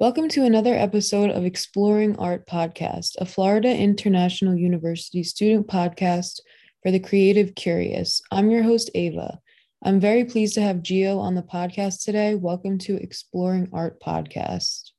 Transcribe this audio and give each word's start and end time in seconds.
Welcome 0.00 0.28
to 0.28 0.44
another 0.44 0.74
episode 0.74 1.30
of 1.30 1.44
Exploring 1.44 2.16
Art 2.20 2.46
Podcast, 2.46 3.16
a 3.18 3.26
Florida 3.26 3.68
International 3.68 4.54
University 4.54 5.24
student 5.24 5.66
podcast 5.66 6.38
for 6.84 6.92
the 6.92 7.00
creative 7.00 7.56
curious. 7.56 8.22
I'm 8.30 8.48
your 8.48 8.62
host, 8.62 8.92
Ava. 8.94 9.40
I'm 9.82 9.98
very 9.98 10.24
pleased 10.24 10.54
to 10.54 10.62
have 10.62 10.84
Gio 10.84 11.18
on 11.18 11.34
the 11.34 11.42
podcast 11.42 12.04
today. 12.04 12.36
Welcome 12.36 12.78
to 12.78 12.94
Exploring 12.94 13.70
Art 13.72 14.00
Podcast. 14.00 14.92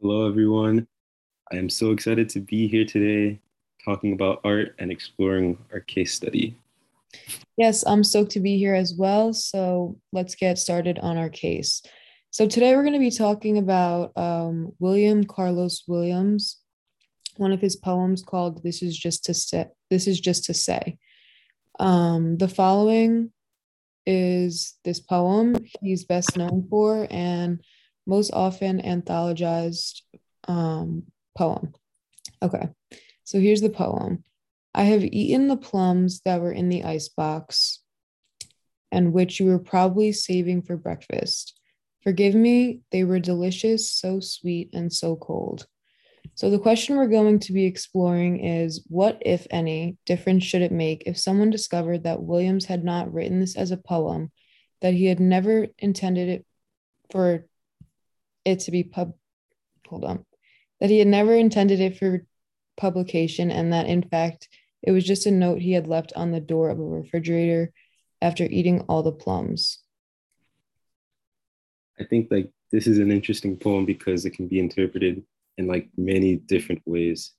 Hello, 0.00 0.28
everyone. 0.28 0.88
I 1.52 1.56
am 1.56 1.70
so 1.70 1.92
excited 1.92 2.28
to 2.30 2.40
be 2.40 2.66
here 2.66 2.84
today 2.84 3.40
talking 3.84 4.14
about 4.14 4.40
art 4.42 4.74
and 4.80 4.90
exploring 4.90 5.58
our 5.72 5.78
case 5.78 6.12
study. 6.12 6.56
Yes, 7.56 7.84
I'm 7.86 8.02
stoked 8.02 8.32
to 8.32 8.40
be 8.40 8.58
here 8.58 8.74
as 8.74 8.94
well. 8.94 9.32
So 9.32 10.00
let's 10.12 10.34
get 10.34 10.58
started 10.58 10.98
on 10.98 11.18
our 11.18 11.28
case. 11.28 11.82
So 12.34 12.48
today 12.48 12.74
we're 12.74 12.82
going 12.82 12.94
to 12.94 12.98
be 12.98 13.12
talking 13.12 13.58
about 13.58 14.10
um, 14.16 14.72
William 14.80 15.22
Carlos 15.22 15.84
Williams, 15.86 16.58
one 17.36 17.52
of 17.52 17.60
his 17.60 17.76
poems 17.76 18.24
called 18.24 18.64
"This 18.64 18.82
Is 18.82 18.98
Just 18.98 19.26
to 19.26 19.34
Say." 19.34 19.66
This 19.88 20.08
is 20.08 20.18
just 20.18 20.46
to 20.46 20.52
say. 20.52 20.98
Um, 21.78 22.36
the 22.38 22.48
following 22.48 23.30
is 24.04 24.74
this 24.84 24.98
poem 24.98 25.54
he's 25.80 26.06
best 26.06 26.36
known 26.36 26.66
for 26.68 27.06
and 27.08 27.60
most 28.04 28.32
often 28.32 28.82
anthologized 28.82 30.00
um, 30.48 31.04
poem. 31.38 31.72
Okay, 32.42 32.68
so 33.22 33.38
here's 33.38 33.60
the 33.60 33.70
poem. 33.70 34.24
I 34.74 34.82
have 34.82 35.04
eaten 35.04 35.46
the 35.46 35.56
plums 35.56 36.20
that 36.24 36.40
were 36.40 36.50
in 36.50 36.68
the 36.68 36.82
icebox 36.82 37.78
and 38.90 39.12
which 39.12 39.38
you 39.38 39.46
were 39.46 39.60
probably 39.60 40.10
saving 40.10 40.62
for 40.62 40.76
breakfast. 40.76 41.60
Forgive 42.04 42.34
me, 42.34 42.80
they 42.92 43.02
were 43.02 43.18
delicious, 43.18 43.90
so 43.90 44.20
sweet, 44.20 44.70
and 44.74 44.92
so 44.92 45.16
cold. 45.16 45.66
So, 46.34 46.50
the 46.50 46.58
question 46.58 46.96
we're 46.96 47.06
going 47.06 47.38
to 47.40 47.52
be 47.52 47.64
exploring 47.64 48.44
is 48.44 48.84
what, 48.88 49.22
if 49.24 49.46
any, 49.50 49.96
difference 50.04 50.44
should 50.44 50.62
it 50.62 50.72
make 50.72 51.04
if 51.06 51.18
someone 51.18 51.50
discovered 51.50 52.04
that 52.04 52.22
Williams 52.22 52.66
had 52.66 52.84
not 52.84 53.12
written 53.12 53.40
this 53.40 53.56
as 53.56 53.70
a 53.70 53.78
poem, 53.78 54.30
that 54.82 54.94
he 54.94 55.06
had 55.06 55.18
never 55.18 55.68
intended 55.78 56.28
it 56.28 56.46
for 57.10 57.46
it 58.44 58.60
to 58.60 58.70
be 58.70 58.82
pub, 58.82 59.14
hold 59.86 60.04
on, 60.04 60.26
that 60.80 60.90
he 60.90 60.98
had 60.98 61.08
never 61.08 61.34
intended 61.34 61.80
it 61.80 61.96
for 61.96 62.26
publication, 62.76 63.50
and 63.50 63.72
that 63.72 63.86
in 63.86 64.02
fact 64.02 64.48
it 64.82 64.90
was 64.90 65.04
just 65.04 65.24
a 65.24 65.30
note 65.30 65.62
he 65.62 65.72
had 65.72 65.86
left 65.86 66.12
on 66.14 66.32
the 66.32 66.40
door 66.40 66.68
of 66.68 66.78
a 66.78 66.82
refrigerator 66.82 67.72
after 68.20 68.44
eating 68.44 68.80
all 68.82 69.02
the 69.02 69.12
plums. 69.12 69.78
I 72.00 72.04
think 72.04 72.30
like 72.30 72.50
this 72.72 72.86
is 72.86 72.98
an 72.98 73.10
interesting 73.10 73.56
poem 73.56 73.84
because 73.84 74.24
it 74.24 74.30
can 74.30 74.48
be 74.48 74.58
interpreted 74.58 75.22
in 75.58 75.66
like 75.66 75.88
many 75.96 76.36
different 76.36 76.82
ways. 76.86 77.32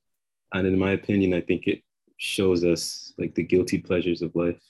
And 0.53 0.65
in 0.65 0.79
my 0.79 0.91
opinion, 0.91 1.33
I 1.33 1.41
think 1.41 1.67
it 1.67 1.81
shows 2.17 2.63
us 2.63 3.13
like 3.17 3.35
the 3.35 3.43
guilty 3.43 3.77
pleasures 3.77 4.21
of 4.21 4.35
life. 4.35 4.61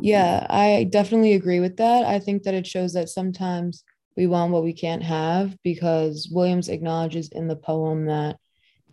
Yeah, 0.00 0.46
I 0.48 0.84
definitely 0.90 1.34
agree 1.34 1.60
with 1.60 1.76
that. 1.78 2.04
I 2.04 2.18
think 2.18 2.42
that 2.42 2.54
it 2.54 2.66
shows 2.66 2.92
that 2.92 3.08
sometimes 3.08 3.82
we 4.16 4.26
want 4.26 4.52
what 4.52 4.64
we 4.64 4.72
can't 4.72 5.02
have 5.02 5.56
because 5.62 6.28
Williams 6.30 6.68
acknowledges 6.68 7.28
in 7.28 7.48
the 7.48 7.56
poem 7.56 8.06
that, 8.06 8.36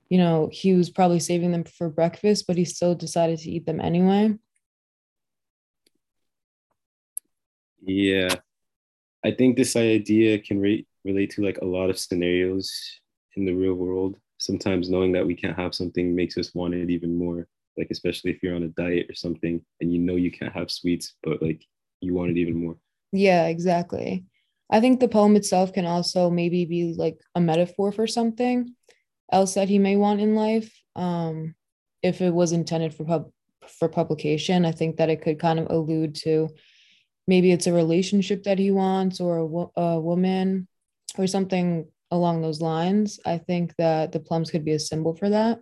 you 0.09 0.17
know, 0.17 0.49
he 0.51 0.73
was 0.73 0.89
probably 0.89 1.19
saving 1.19 1.51
them 1.51 1.63
for 1.63 1.89
breakfast, 1.89 2.45
but 2.47 2.57
he 2.57 2.65
still 2.65 2.95
decided 2.95 3.39
to 3.39 3.51
eat 3.51 3.65
them 3.65 3.79
anyway. 3.79 4.33
Yeah, 7.85 8.35
I 9.25 9.31
think 9.31 9.55
this 9.55 9.75
idea 9.75 10.39
can 10.39 10.59
re- 10.59 10.85
relate 11.05 11.31
to 11.31 11.43
like 11.43 11.59
a 11.59 11.65
lot 11.65 11.89
of 11.89 11.99
scenarios 11.99 12.71
in 13.35 13.45
the 13.45 13.53
real 13.53 13.73
world. 13.73 14.17
Sometimes 14.37 14.89
knowing 14.89 15.13
that 15.13 15.25
we 15.25 15.35
can't 15.35 15.57
have 15.57 15.73
something 15.73 16.15
makes 16.15 16.37
us 16.37 16.53
want 16.53 16.73
it 16.73 16.89
even 16.89 17.15
more. 17.15 17.47
Like 17.77 17.87
especially 17.89 18.31
if 18.31 18.43
you're 18.43 18.55
on 18.55 18.63
a 18.63 18.67
diet 18.69 19.07
or 19.09 19.15
something 19.15 19.63
and 19.81 19.93
you 19.93 19.99
know 19.99 20.15
you 20.15 20.31
can't 20.31 20.53
have 20.53 20.69
sweets, 20.69 21.15
but 21.23 21.41
like 21.41 21.65
you 22.01 22.13
want 22.13 22.31
it 22.31 22.37
even 22.37 22.55
more. 22.55 22.77
Yeah, 23.11 23.47
exactly. 23.47 24.25
I 24.69 24.79
think 24.79 24.99
the 24.99 25.07
poem 25.07 25.35
itself 25.35 25.71
can 25.73 25.85
also 25.85 26.29
maybe 26.29 26.65
be 26.65 26.93
like 26.97 27.19
a 27.35 27.41
metaphor 27.41 27.91
for 27.91 28.07
something 28.07 28.75
else 29.31 29.53
that 29.53 29.69
he 29.69 29.79
may 29.79 29.95
want 29.95 30.19
in 30.19 30.35
life. 30.35 30.71
Um, 30.95 31.55
if 32.01 32.21
it 32.21 32.33
was 32.33 32.51
intended 32.51 32.93
for 32.93 33.05
pub 33.05 33.31
for 33.79 33.87
publication, 33.87 34.65
I 34.65 34.71
think 34.71 34.97
that 34.97 35.09
it 35.09 35.21
could 35.21 35.39
kind 35.39 35.59
of 35.59 35.67
allude 35.69 36.15
to 36.23 36.49
maybe 37.27 37.51
it's 37.51 37.67
a 37.67 37.73
relationship 37.73 38.43
that 38.43 38.59
he 38.59 38.71
wants 38.71 39.19
or 39.19 39.37
a, 39.37 39.45
wo- 39.45 39.71
a 39.75 39.99
woman 39.99 40.67
or 41.17 41.27
something 41.27 41.87
along 42.11 42.41
those 42.41 42.61
lines. 42.61 43.19
I 43.25 43.37
think 43.37 43.75
that 43.77 44.11
the 44.11 44.19
plums 44.19 44.51
could 44.51 44.65
be 44.65 44.73
a 44.73 44.79
symbol 44.79 45.15
for 45.15 45.29
that. 45.29 45.61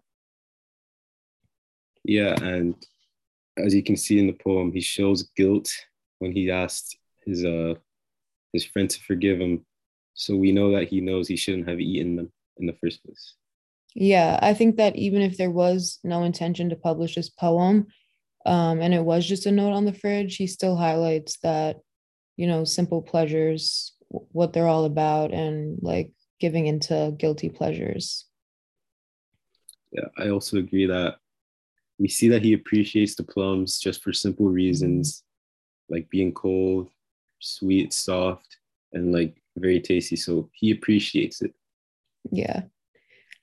Yeah, 2.04 2.36
and 2.42 2.76
as 3.58 3.74
you 3.74 3.84
can 3.84 3.96
see 3.96 4.20
in 4.20 4.28
the 4.28 4.34
poem, 4.34 4.72
he 4.72 4.82
shows 4.82 5.30
guilt 5.36 5.70
when 6.20 6.32
he 6.32 6.50
asked 6.50 6.98
his 7.26 7.46
uh 7.46 7.76
his 8.54 8.66
friend 8.66 8.90
to 8.90 9.00
forgive 9.02 9.40
him. 9.40 9.66
So 10.14 10.36
we 10.36 10.52
know 10.52 10.72
that 10.72 10.90
he 10.90 11.02
knows 11.02 11.28
he 11.28 11.38
shouldn't 11.38 11.70
have 11.70 11.80
eaten 11.80 12.16
them 12.16 12.32
in 12.58 12.66
the 12.66 12.76
first 12.82 13.04
place. 13.04 13.36
Yeah, 13.94 14.40
I 14.42 14.54
think 14.54 14.78
that 14.78 14.96
even 14.96 15.22
if 15.22 15.38
there 15.38 15.52
was 15.52 16.00
no 16.04 16.24
intention 16.24 16.70
to 16.70 16.76
publish 16.76 17.16
this 17.16 17.30
poem, 17.30 17.88
um, 18.46 18.82
and 18.82 18.94
it 18.94 19.04
was 19.04 19.28
just 19.28 19.46
a 19.46 19.52
note 19.52 19.74
on 19.74 19.86
the 19.86 19.94
fridge, 19.94 20.36
he 20.36 20.48
still 20.48 20.76
highlights 20.76 21.38
that, 21.40 21.78
you 22.38 22.48
know, 22.48 22.64
simple 22.64 23.02
pleasures, 23.02 23.94
what 24.10 24.54
they're 24.54 24.68
all 24.68 24.86
about, 24.86 25.32
and 25.32 25.78
like 25.82 26.12
giving 26.40 26.68
into 26.68 27.14
guilty 27.18 27.50
pleasures. 27.50 28.26
Yeah, 29.92 30.08
I 30.18 30.30
also 30.30 30.58
agree 30.58 30.86
that 30.88 31.18
we 32.00 32.08
see 32.08 32.30
that 32.30 32.42
he 32.42 32.54
appreciates 32.54 33.16
the 33.16 33.24
plums 33.24 33.78
just 33.80 34.02
for 34.02 34.14
simple 34.14 34.48
reasons, 34.48 35.24
like 35.90 36.10
being 36.10 36.34
cold, 36.34 36.90
sweet, 37.40 37.94
soft, 37.94 38.58
and 38.94 39.12
like 39.12 39.36
very 39.58 39.80
tasty. 39.80 40.16
So 40.16 40.50
he 40.54 40.72
appreciates 40.72 41.42
it. 41.42 41.54
Yeah. 42.32 42.64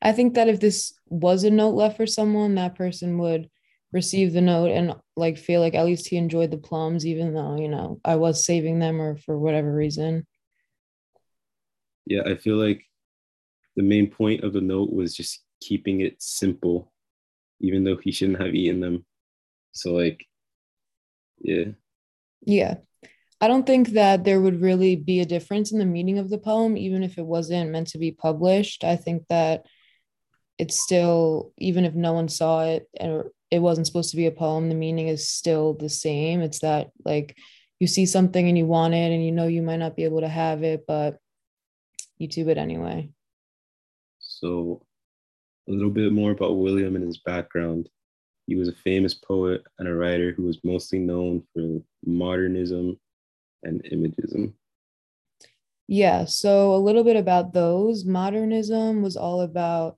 I 0.01 0.13
think 0.13 0.35
that 0.35 0.49
if 0.49 0.61
this 0.61 0.95
was 1.07 1.45
a 1.45 1.51
note 1.51 1.75
left 1.75 1.97
for 1.97 2.07
someone, 2.07 2.55
that 2.55 2.75
person 2.75 3.19
would 3.19 3.49
receive 3.93 4.32
the 4.32 4.41
note 4.41 4.71
and 4.71 4.94
like 5.16 5.38
feel 5.38 5.60
like 5.60 5.75
at 5.75 5.87
least 5.87 6.09
he 6.09 6.16
enjoyed 6.16 6.50
the 6.50 6.59
plums, 6.59 7.06
even 7.06 7.34
though, 7.34 7.56
you 7.56 7.69
know, 7.69 8.00
I 8.04 8.16
was 8.16 8.44
saving 8.44 8.78
them 8.78 9.00
or 9.00 9.16
for 9.16 9.38
whatever 9.38 9.72
reason. 9.72 10.26
Yeah, 12.06 12.22
I 12.26 12.37
feel 12.37 12.56
like 12.56 12.84
the 13.76 13.82
main 13.82 14.10
point 14.10 14.44
of 14.44 14.53
the 14.53 14.60
note 14.60 14.93
was 14.93 15.15
just 15.15 15.43
keeping 15.60 16.00
it 16.00 16.22
simple, 16.22 16.93
even 17.60 17.84
though 17.84 17.97
he 17.97 18.12
shouldn't 18.12 18.41
have 18.41 18.54
eaten 18.54 18.81
them. 18.81 19.04
So, 19.72 19.93
like, 19.94 20.26
yeah. 21.41 21.72
Yeah. 22.43 22.76
I 23.41 23.47
don't 23.47 23.66
think 23.66 23.91
that 23.91 24.25
there 24.25 24.41
would 24.41 24.60
really 24.60 24.97
be 24.97 25.20
a 25.20 25.26
difference 25.26 25.70
in 25.70 25.78
the 25.78 25.84
meaning 25.84 26.19
of 26.19 26.28
the 26.28 26.38
poem, 26.38 26.76
even 26.76 27.03
if 27.05 27.19
it 27.19 27.26
wasn't 27.26 27.70
meant 27.70 27.88
to 27.88 27.99
be 27.99 28.10
published. 28.10 28.82
I 28.82 28.97
think 28.97 29.25
that 29.28 29.65
it's 30.59 30.82
still, 30.82 31.53
even 31.56 31.84
if 31.84 31.94
no 31.94 32.12
one 32.15 32.28
saw 32.28 32.65
it 32.65 32.88
or 33.00 33.31
it 33.51 33.61
wasn't 33.61 33.87
supposed 33.87 34.11
to 34.11 34.17
be 34.17 34.27
a 34.27 34.31
poem, 34.31 34.69
the 34.69 34.75
meaning 34.75 35.09
is 35.09 35.29
still 35.29 35.75
the 35.75 35.89
same. 35.89 36.41
It's 36.41 36.61
that 36.61 36.91
like 37.05 37.37
you 37.81 37.87
see 37.87 38.07
something 38.07 38.47
and 38.47 38.59
you 38.59 38.67
want 38.67 38.95
it 38.95 39.13
and 39.13 39.25
you 39.25 39.33
know 39.33 39.47
you 39.47 39.63
might 39.63 39.77
not 39.77 39.97
be 39.97 40.05
able 40.05 40.21
to 40.21 40.29
have 40.29 40.63
it, 40.63 40.85
but 40.87 41.19
you 42.19 42.29
do 42.29 42.49
it 42.49 42.59
anyway. 42.59 43.11
So, 44.19 44.83
a 45.69 45.73
little 45.73 45.91
bit 45.91 46.13
more 46.13 46.33
about 46.33 46.57
William 46.57 46.97
and 46.97 47.05
his 47.05 47.19
background. 47.19 47.89
He 48.47 48.57
was 48.57 48.69
a 48.69 48.75
famous 48.85 49.15
poet 49.15 49.63
and 49.79 49.87
a 49.87 49.95
writer 49.95 50.33
who 50.33 50.45
was 50.45 50.59
mostly 50.65 50.99
known 50.99 51.43
for 51.53 51.81
modernism 52.05 52.99
and 53.63 53.83
imagism. 53.85 54.55
Yeah, 55.87 56.25
so 56.25 56.75
a 56.75 56.77
little 56.77 57.05
bit 57.05 57.17
about 57.17 57.53
those. 57.53 58.05
Modernism 58.05 59.03
was 59.03 59.17
all 59.17 59.41
about 59.41 59.97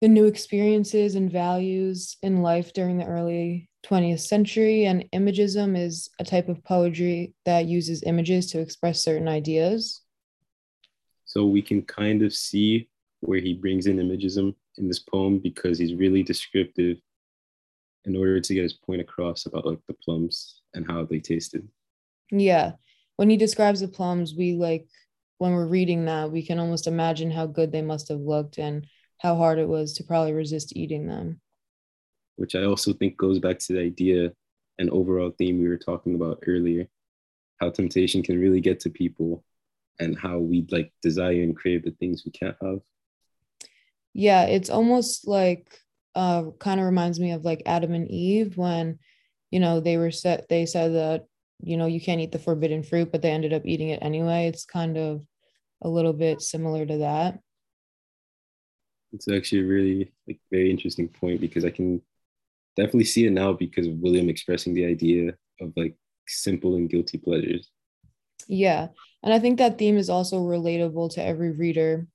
the 0.00 0.08
new 0.08 0.26
experiences 0.26 1.14
and 1.14 1.30
values 1.30 2.16
in 2.22 2.42
life 2.42 2.72
during 2.72 2.98
the 2.98 3.06
early 3.06 3.68
20th 3.84 4.20
century. 4.20 4.84
And 4.84 5.04
imagism 5.12 5.76
is 5.76 6.08
a 6.20 6.24
type 6.24 6.48
of 6.48 6.62
poetry 6.64 7.34
that 7.44 7.66
uses 7.66 8.02
images 8.04 8.50
to 8.52 8.60
express 8.60 9.02
certain 9.02 9.28
ideas. 9.28 10.02
So 11.24 11.44
we 11.44 11.62
can 11.62 11.82
kind 11.82 12.22
of 12.22 12.32
see 12.32 12.88
where 13.20 13.40
he 13.40 13.54
brings 13.54 13.86
in 13.86 13.96
imagism 13.96 14.54
in 14.76 14.86
this 14.86 15.00
poem 15.00 15.38
because 15.38 15.78
he's 15.78 15.94
really 15.94 16.22
descriptive 16.22 16.98
in 18.04 18.16
order 18.16 18.40
to 18.40 18.54
get 18.54 18.62
his 18.62 18.74
point 18.74 19.00
across 19.00 19.46
about 19.46 19.66
like 19.66 19.80
the 19.88 19.94
plums 20.04 20.62
and 20.74 20.86
how 20.88 21.04
they 21.04 21.18
tasted. 21.18 21.68
Yeah. 22.30 22.72
When 23.16 23.28
he 23.28 23.36
describes 23.36 23.80
the 23.80 23.88
plums, 23.88 24.34
we 24.36 24.54
like 24.54 24.86
when 25.38 25.52
we're 25.52 25.66
reading 25.66 26.04
that, 26.06 26.30
we 26.30 26.44
can 26.44 26.58
almost 26.58 26.86
imagine 26.86 27.30
how 27.30 27.46
good 27.46 27.72
they 27.72 27.82
must 27.82 28.08
have 28.08 28.20
looked 28.20 28.58
and 28.58 28.86
how 29.18 29.36
hard 29.36 29.58
it 29.58 29.68
was 29.68 29.94
to 29.94 30.04
probably 30.04 30.32
resist 30.32 30.76
eating 30.76 31.06
them. 31.06 31.40
Which 32.36 32.54
I 32.54 32.64
also 32.64 32.92
think 32.92 33.16
goes 33.16 33.38
back 33.38 33.58
to 33.60 33.72
the 33.74 33.80
idea 33.80 34.32
and 34.78 34.90
overall 34.90 35.32
theme 35.36 35.60
we 35.60 35.68
were 35.68 35.78
talking 35.78 36.14
about 36.14 36.42
earlier 36.46 36.88
how 37.60 37.70
temptation 37.70 38.22
can 38.22 38.38
really 38.38 38.60
get 38.60 38.80
to 38.80 38.90
people 38.90 39.44
and 39.98 40.18
how 40.18 40.38
we 40.38 40.66
like 40.70 40.92
desire 41.02 41.42
and 41.42 41.56
crave 41.56 41.84
the 41.84 41.90
things 41.92 42.22
we 42.24 42.30
can't 42.30 42.56
have. 42.62 42.80
Yeah, 44.14 44.44
it's 44.44 44.70
almost 44.70 45.26
like 45.28 45.68
uh 46.14 46.50
kind 46.58 46.80
of 46.80 46.86
reminds 46.86 47.20
me 47.20 47.32
of 47.32 47.44
like 47.44 47.62
Adam 47.66 47.92
and 47.94 48.10
Eve 48.10 48.56
when 48.56 48.98
you 49.50 49.60
know 49.60 49.80
they 49.80 49.96
were 49.96 50.10
set 50.10 50.48
they 50.48 50.66
said 50.66 50.94
that 50.94 51.26
you 51.60 51.76
know 51.76 51.86
you 51.86 52.00
can't 52.00 52.20
eat 52.20 52.32
the 52.32 52.38
forbidden 52.38 52.82
fruit 52.82 53.12
but 53.12 53.22
they 53.22 53.30
ended 53.30 53.52
up 53.52 53.62
eating 53.66 53.90
it 53.90 54.02
anyway. 54.02 54.46
It's 54.46 54.64
kind 54.64 54.96
of 54.96 55.22
a 55.82 55.88
little 55.88 56.12
bit 56.12 56.40
similar 56.40 56.86
to 56.86 56.98
that. 56.98 57.40
It's 59.12 59.28
actually 59.28 59.62
a 59.62 59.66
really 59.66 60.12
like 60.26 60.40
very 60.50 60.70
interesting 60.70 61.08
point 61.08 61.40
because 61.40 61.64
I 61.64 61.70
can 61.70 62.02
definitely 62.76 63.04
see 63.04 63.26
it 63.26 63.32
now 63.32 63.52
because 63.52 63.86
of 63.86 63.94
William 63.94 64.28
expressing 64.28 64.74
the 64.74 64.84
idea 64.84 65.34
of 65.60 65.72
like 65.76 65.96
simple 66.26 66.76
and 66.76 66.88
guilty 66.88 67.18
pleasures. 67.18 67.70
Yeah. 68.46 68.88
And 69.22 69.32
I 69.32 69.38
think 69.38 69.58
that 69.58 69.78
theme 69.78 69.96
is 69.96 70.10
also 70.10 70.38
relatable 70.40 71.14
to 71.14 71.24
every 71.24 71.50
reader, 71.50 72.06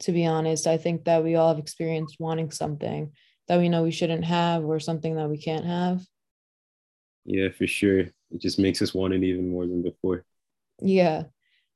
to 0.00 0.12
be 0.12 0.26
honest. 0.26 0.66
I 0.66 0.76
think 0.76 1.04
that 1.04 1.24
we 1.24 1.34
all 1.36 1.48
have 1.48 1.58
experienced 1.58 2.16
wanting 2.18 2.50
something 2.50 3.12
that 3.48 3.58
we 3.58 3.68
know 3.68 3.82
we 3.82 3.90
shouldn't 3.90 4.24
have 4.24 4.64
or 4.64 4.78
something 4.80 5.16
that 5.16 5.28
we 5.28 5.38
can't 5.38 5.64
have. 5.64 6.04
Yeah, 7.24 7.48
for 7.50 7.66
sure. 7.66 8.00
It 8.00 8.40
just 8.40 8.58
makes 8.58 8.82
us 8.82 8.94
want 8.94 9.14
it 9.14 9.22
even 9.22 9.50
more 9.50 9.66
than 9.66 9.82
before. 9.82 10.24
Yeah. 10.80 11.24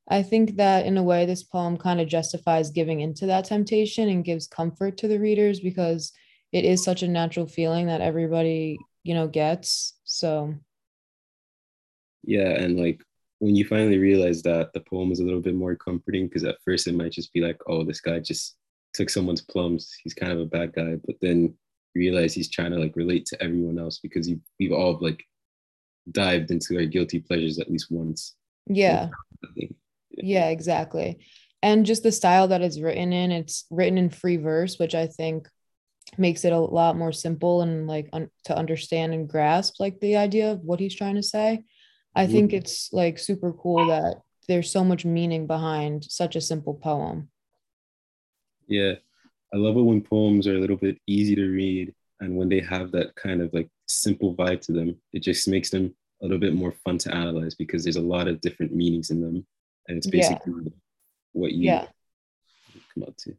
I 0.08 0.22
think 0.22 0.56
that 0.56 0.86
in 0.86 0.96
a 0.98 1.02
way, 1.02 1.26
this 1.26 1.42
poem 1.42 1.76
kind 1.76 2.00
of 2.00 2.08
justifies 2.08 2.70
giving 2.70 3.00
into 3.00 3.26
that 3.26 3.46
temptation 3.46 4.08
and 4.08 4.24
gives 4.24 4.46
comfort 4.46 4.98
to 4.98 5.08
the 5.08 5.18
readers 5.18 5.60
because 5.60 6.12
it 6.52 6.64
is 6.64 6.84
such 6.84 7.02
a 7.02 7.08
natural 7.08 7.46
feeling 7.46 7.86
that 7.86 8.00
everybody, 8.00 8.78
you 9.02 9.14
know, 9.14 9.26
gets. 9.26 9.94
So, 10.04 10.54
yeah. 12.22 12.50
And 12.50 12.78
like 12.78 13.02
when 13.40 13.56
you 13.56 13.64
finally 13.64 13.98
realize 13.98 14.42
that 14.42 14.72
the 14.72 14.80
poem 14.80 15.10
is 15.10 15.18
a 15.18 15.24
little 15.24 15.40
bit 15.40 15.56
more 15.56 15.74
comforting, 15.74 16.28
because 16.28 16.44
at 16.44 16.62
first 16.64 16.86
it 16.86 16.94
might 16.94 17.12
just 17.12 17.32
be 17.32 17.40
like, 17.40 17.60
oh, 17.66 17.82
this 17.82 18.00
guy 18.00 18.20
just 18.20 18.56
took 18.94 19.10
someone's 19.10 19.42
plums. 19.42 19.92
He's 20.04 20.14
kind 20.14 20.32
of 20.32 20.38
a 20.38 20.46
bad 20.46 20.72
guy. 20.72 20.96
But 21.04 21.16
then 21.20 21.52
you 21.94 22.00
realize 22.00 22.32
he's 22.32 22.50
trying 22.50 22.70
to 22.70 22.78
like 22.78 22.94
relate 22.94 23.26
to 23.26 23.42
everyone 23.42 23.78
else 23.78 23.98
because 23.98 24.28
you, 24.28 24.40
we've 24.60 24.72
all 24.72 24.98
like 25.00 25.24
dived 26.12 26.52
into 26.52 26.76
our 26.76 26.84
guilty 26.84 27.18
pleasures 27.18 27.58
at 27.58 27.70
least 27.70 27.90
once. 27.90 28.36
Yeah 28.68 29.08
yeah 30.16 30.48
exactly. 30.48 31.18
And 31.62 31.86
just 31.86 32.02
the 32.02 32.12
style 32.12 32.48
that 32.48 32.62
it's 32.62 32.80
written 32.80 33.12
in 33.12 33.32
it's 33.32 33.64
written 33.70 33.98
in 33.98 34.10
free 34.10 34.36
verse 34.36 34.78
which 34.78 34.94
i 34.94 35.06
think 35.06 35.48
makes 36.18 36.44
it 36.44 36.52
a 36.52 36.58
lot 36.58 36.96
more 36.96 37.12
simple 37.12 37.62
and 37.62 37.86
like 37.86 38.08
un- 38.12 38.30
to 38.44 38.56
understand 38.56 39.12
and 39.12 39.28
grasp 39.28 39.80
like 39.80 39.98
the 40.00 40.16
idea 40.16 40.52
of 40.52 40.60
what 40.60 40.80
he's 40.80 40.94
trying 40.94 41.16
to 41.16 41.22
say. 41.22 41.64
I 42.14 42.24
mm-hmm. 42.24 42.32
think 42.32 42.52
it's 42.52 42.92
like 42.92 43.18
super 43.18 43.52
cool 43.52 43.88
that 43.88 44.20
there's 44.48 44.70
so 44.70 44.84
much 44.84 45.04
meaning 45.04 45.46
behind 45.46 46.04
such 46.04 46.36
a 46.36 46.40
simple 46.40 46.74
poem. 46.74 47.28
Yeah. 48.66 48.94
I 49.52 49.58
love 49.58 49.76
it 49.76 49.82
when 49.82 50.00
poems 50.00 50.46
are 50.46 50.56
a 50.56 50.60
little 50.60 50.76
bit 50.76 50.98
easy 51.06 51.34
to 51.34 51.48
read 51.48 51.94
and 52.20 52.36
when 52.36 52.48
they 52.48 52.60
have 52.60 52.92
that 52.92 53.14
kind 53.14 53.42
of 53.42 53.52
like 53.52 53.68
simple 53.86 54.34
vibe 54.34 54.60
to 54.60 54.72
them 54.72 54.96
it 55.12 55.20
just 55.20 55.46
makes 55.46 55.70
them 55.70 55.94
a 56.20 56.24
little 56.24 56.38
bit 56.38 56.54
more 56.54 56.72
fun 56.84 56.98
to 56.98 57.14
analyze 57.14 57.54
because 57.54 57.84
there's 57.84 57.96
a 57.96 58.00
lot 58.00 58.26
of 58.26 58.40
different 58.40 58.74
meanings 58.74 59.10
in 59.10 59.20
them 59.20 59.46
and 59.88 59.98
it's 59.98 60.06
basically 60.06 60.52
yeah. 60.64 60.70
what 61.32 61.52
you 61.52 61.64
yeah. 61.64 61.86
come 62.94 63.04
up 63.04 63.16
to. 63.18 63.34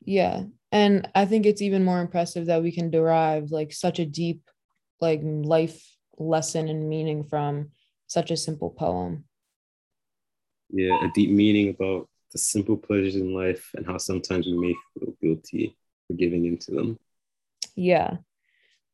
Yeah. 0.00 0.44
And 0.72 1.08
i 1.14 1.24
think 1.24 1.46
it's 1.46 1.62
even 1.62 1.84
more 1.84 2.00
impressive 2.00 2.46
that 2.46 2.62
we 2.62 2.72
can 2.72 2.90
derive 2.90 3.50
like 3.50 3.72
such 3.72 3.98
a 3.98 4.06
deep 4.06 4.42
like 5.00 5.20
life 5.22 5.80
lesson 6.18 6.68
and 6.68 6.88
meaning 6.88 7.24
from 7.24 7.70
such 8.06 8.30
a 8.30 8.36
simple 8.36 8.70
poem. 8.70 9.24
Yeah 10.70 11.04
a 11.04 11.10
deep 11.14 11.30
meaning 11.30 11.70
about 11.70 12.08
the 12.32 12.38
simple 12.38 12.76
pleasures 12.76 13.16
in 13.16 13.32
life 13.32 13.70
and 13.74 13.86
how 13.86 13.98
sometimes 13.98 14.46
we 14.46 14.58
may 14.58 14.74
feel 14.98 15.14
guilty 15.22 15.76
for 16.06 16.14
giving 16.14 16.46
into 16.46 16.72
them. 16.72 16.98
Yeah 17.74 18.18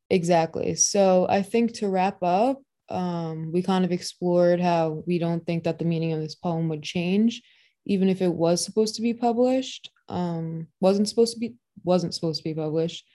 exactly. 0.09 0.75
So 0.75 1.27
i 1.29 1.41
think 1.41 1.73
to 1.73 1.89
wrap 1.89 2.21
up 2.21 2.61
um, 2.93 3.51
we 3.51 3.61
kind 3.61 3.83
of 3.83 3.91
explored 3.91 4.61
how 4.61 5.03
we 5.07 5.19
don't 5.19 5.45
think 5.45 5.63
that 5.63 5.79
the 5.79 5.85
meaning 5.85 6.13
of 6.13 6.21
this 6.21 6.35
poem 6.35 6.69
would 6.69 6.83
change, 6.83 7.41
even 7.85 8.09
if 8.09 8.21
it 8.21 8.33
was 8.33 8.63
supposed 8.63 8.95
to 8.95 9.01
be 9.01 9.13
published. 9.13 9.89
Um, 10.09 10.67
wasn't 10.79 11.09
supposed 11.09 11.33
to 11.33 11.39
be 11.39 11.55
wasn't 11.83 12.13
supposed 12.13 12.39
to 12.39 12.49
be 12.49 12.53
published. 12.53 13.05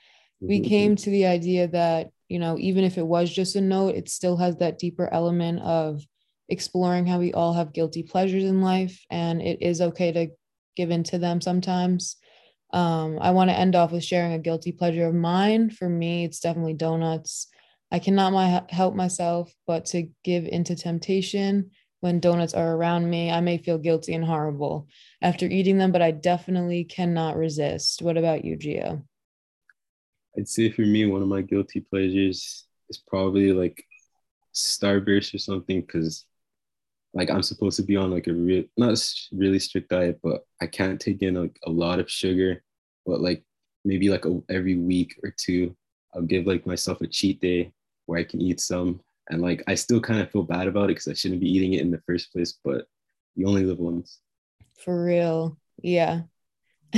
We 0.40 0.60
mm-hmm. 0.60 0.68
came 0.68 0.96
to 0.96 1.10
the 1.10 1.26
idea 1.26 1.68
that 1.68 2.10
you 2.28 2.38
know 2.38 2.58
even 2.58 2.84
if 2.84 2.98
it 2.98 3.06
was 3.06 3.32
just 3.32 3.56
a 3.56 3.60
note, 3.60 3.94
it 3.94 4.08
still 4.08 4.36
has 4.36 4.56
that 4.56 4.78
deeper 4.78 5.08
element 5.12 5.60
of 5.60 6.02
exploring 6.48 7.06
how 7.06 7.18
we 7.18 7.32
all 7.32 7.52
have 7.52 7.72
guilty 7.72 8.02
pleasures 8.02 8.44
in 8.44 8.60
life, 8.60 9.00
and 9.10 9.40
it 9.40 9.62
is 9.62 9.80
okay 9.80 10.12
to 10.12 10.28
give 10.76 10.90
in 10.90 11.04
to 11.04 11.18
them 11.18 11.40
sometimes. 11.40 12.16
Um, 12.72 13.18
I 13.20 13.30
want 13.30 13.50
to 13.50 13.58
end 13.58 13.74
off 13.74 13.92
with 13.92 14.04
sharing 14.04 14.32
a 14.32 14.38
guilty 14.38 14.72
pleasure 14.72 15.06
of 15.06 15.14
mine. 15.14 15.70
For 15.70 15.88
me, 15.88 16.24
it's 16.24 16.40
definitely 16.40 16.74
donuts. 16.74 17.48
I 17.90 17.98
cannot 17.98 18.32
my, 18.32 18.62
help 18.68 18.94
myself 18.94 19.54
but 19.66 19.86
to 19.86 20.08
give 20.22 20.44
into 20.44 20.76
temptation 20.76 21.70
when 22.00 22.20
donuts 22.20 22.54
are 22.54 22.74
around 22.74 23.08
me. 23.08 23.30
I 23.30 23.40
may 23.40 23.58
feel 23.58 23.78
guilty 23.78 24.14
and 24.14 24.24
horrible 24.24 24.88
after 25.22 25.46
eating 25.46 25.78
them, 25.78 25.90
but 25.90 26.02
I 26.02 26.10
definitely 26.10 26.84
cannot 26.84 27.36
resist. 27.36 28.02
What 28.02 28.16
about 28.16 28.44
you, 28.44 28.56
Gio? 28.56 29.02
I'd 30.36 30.48
say 30.48 30.70
for 30.70 30.82
me, 30.82 31.06
one 31.06 31.22
of 31.22 31.28
my 31.28 31.42
guilty 31.42 31.80
pleasures 31.80 32.66
is 32.88 33.02
probably 33.08 33.52
like 33.52 33.84
Starburst 34.54 35.34
or 35.34 35.38
something 35.38 35.80
because 35.80 36.24
like 37.14 37.30
I'm 37.30 37.42
supposed 37.42 37.76
to 37.78 37.82
be 37.82 37.96
on 37.96 38.10
like 38.10 38.26
a 38.26 38.34
real 38.34 38.64
not 38.76 39.02
really 39.32 39.58
strict 39.58 39.88
diet, 39.88 40.20
but 40.22 40.44
I 40.60 40.66
can't 40.66 41.00
take 41.00 41.22
in 41.22 41.34
like 41.34 41.58
a 41.64 41.70
lot 41.70 41.98
of 41.98 42.10
sugar. 42.10 42.62
But 43.06 43.20
like 43.20 43.44
maybe 43.84 44.10
like 44.10 44.26
a, 44.26 44.40
every 44.50 44.76
week 44.76 45.18
or 45.24 45.34
two, 45.36 45.74
I'll 46.14 46.22
give 46.22 46.46
like 46.46 46.66
myself 46.66 47.00
a 47.00 47.06
cheat 47.06 47.40
day 47.40 47.72
where 48.08 48.18
I 48.18 48.24
can 48.24 48.40
eat 48.40 48.58
some. 48.58 49.00
And 49.30 49.42
like 49.42 49.62
I 49.66 49.74
still 49.74 50.00
kind 50.00 50.20
of 50.20 50.30
feel 50.30 50.42
bad 50.42 50.66
about 50.66 50.84
it 50.84 50.96
because 50.96 51.08
I 51.08 51.12
shouldn't 51.12 51.42
be 51.42 51.50
eating 51.50 51.74
it 51.74 51.82
in 51.82 51.90
the 51.90 52.00
first 52.06 52.32
place, 52.32 52.58
but 52.64 52.86
you 53.34 53.46
only 53.46 53.64
live 53.64 53.78
once. 53.78 54.20
For 54.82 55.04
real. 55.04 55.58
Yeah. 55.82 56.22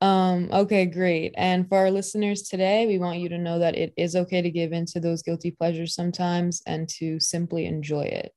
um, 0.00 0.48
okay, 0.50 0.86
great. 0.86 1.34
And 1.36 1.68
for 1.68 1.76
our 1.76 1.90
listeners 1.90 2.42
today, 2.42 2.86
we 2.86 2.98
want 2.98 3.18
you 3.18 3.28
to 3.28 3.38
know 3.38 3.58
that 3.58 3.76
it 3.76 3.92
is 3.98 4.16
okay 4.16 4.40
to 4.40 4.50
give 4.50 4.72
in 4.72 4.86
to 4.86 5.00
those 5.00 5.22
guilty 5.22 5.50
pleasures 5.50 5.94
sometimes 5.94 6.62
and 6.66 6.88
to 6.96 7.20
simply 7.20 7.66
enjoy 7.66 8.04
it. 8.04 8.32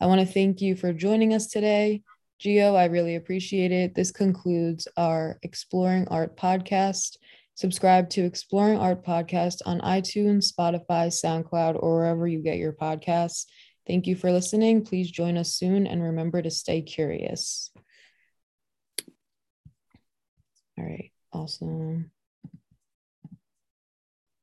I 0.00 0.06
want 0.06 0.20
to 0.20 0.26
thank 0.26 0.60
you 0.60 0.74
for 0.74 0.92
joining 0.92 1.32
us 1.32 1.46
today. 1.46 2.02
Gio, 2.42 2.76
I 2.76 2.86
really 2.86 3.14
appreciate 3.14 3.70
it. 3.70 3.94
This 3.94 4.10
concludes 4.10 4.88
our 4.96 5.38
Exploring 5.42 6.08
Art 6.10 6.36
podcast. 6.36 7.16
Subscribe 7.56 8.10
to 8.10 8.24
Exploring 8.24 8.78
Art 8.78 9.04
Podcast 9.04 9.60
on 9.64 9.80
iTunes, 9.80 10.52
Spotify, 10.52 11.06
SoundCloud, 11.08 11.80
or 11.80 11.98
wherever 11.98 12.26
you 12.26 12.40
get 12.40 12.58
your 12.58 12.72
podcasts. 12.72 13.46
Thank 13.86 14.06
you 14.06 14.16
for 14.16 14.32
listening. 14.32 14.84
Please 14.84 15.10
join 15.10 15.36
us 15.36 15.54
soon 15.54 15.86
and 15.86 16.02
remember 16.02 16.42
to 16.42 16.50
stay 16.50 16.82
curious. 16.82 17.70
All 20.76 20.84
right, 20.84 21.12
awesome. 21.32 22.10